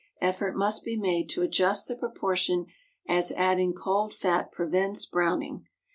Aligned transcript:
Effort 0.19 0.55
must 0.57 0.83
be 0.83 0.97
made 0.97 1.29
to 1.29 1.43
adjust 1.43 1.87
the 1.87 1.95
proportion, 1.95 2.65
as 3.07 3.31
adding 3.33 3.71
cold 3.71 4.15
fat 4.15 4.51
prevents 4.51 5.05
browning. 5.05 5.67